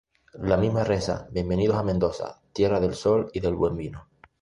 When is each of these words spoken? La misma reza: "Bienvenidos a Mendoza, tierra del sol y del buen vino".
La 0.49 0.57
misma 0.57 0.83
reza: 0.83 1.27
"Bienvenidos 1.29 1.77
a 1.77 1.83
Mendoza, 1.83 2.41
tierra 2.53 2.79
del 2.79 2.95
sol 2.95 3.29
y 3.33 3.39
del 3.39 3.53
buen 3.53 3.77
vino". 3.77 4.07